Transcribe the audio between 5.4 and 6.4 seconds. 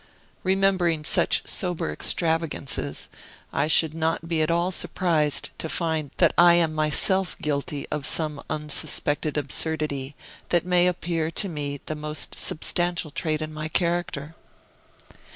to find that